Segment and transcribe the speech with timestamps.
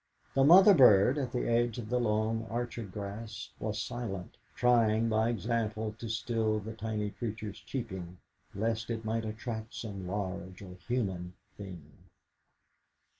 [0.33, 5.29] The mother bird, at the edge of the long orchard grass, was silent, trying by
[5.29, 8.17] example to still the tiny creature's cheeping,
[8.55, 11.83] lest it might attract some large or human thing.